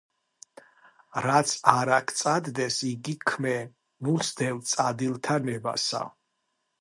რაც 1.25 1.51
არა 1.73 1.99
გწადდეს 2.11 2.77
იგი 2.91 3.15
ჰქმენ, 3.25 3.69
ნუ 4.07 4.15
სდევ 4.31 4.57
წადილთა 4.73 5.37
ნებასა 5.49 6.03